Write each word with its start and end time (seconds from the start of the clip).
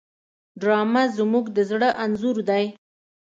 ډرامه 0.59 1.03
زموږ 1.17 1.45
د 1.55 1.57
زړه 1.69 1.89
انځور 2.03 2.37
دی 2.49 2.65